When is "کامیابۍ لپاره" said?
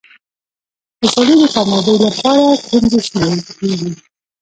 1.53-2.45